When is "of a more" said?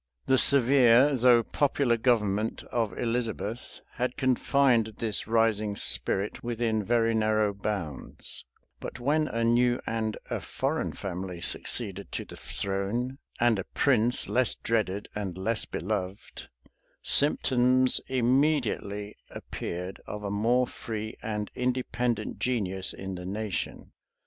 20.07-20.65